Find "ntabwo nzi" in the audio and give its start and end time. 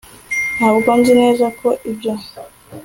0.57-1.13